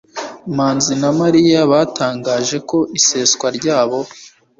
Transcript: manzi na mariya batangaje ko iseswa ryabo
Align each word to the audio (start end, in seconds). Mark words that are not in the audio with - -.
manzi 0.55 0.93
na 1.01 1.09
mariya 1.19 1.59
batangaje 1.71 2.57
ko 2.69 2.77
iseswa 2.99 3.47
ryabo 3.57 3.99